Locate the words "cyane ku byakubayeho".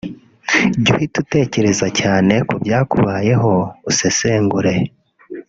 1.99-3.53